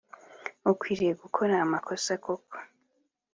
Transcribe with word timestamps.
ukwiriye 0.71 1.13
gukora 1.21 1.53
amakosa 1.65 2.11
koko 2.23 2.57